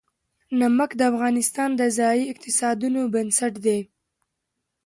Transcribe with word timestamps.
نمک 0.59 0.91
د 0.97 1.01
افغانستان 1.11 1.69
د 1.75 1.81
ځایي 1.97 2.23
اقتصادونو 2.31 3.01
بنسټ 3.13 3.53
دی. 3.65 3.79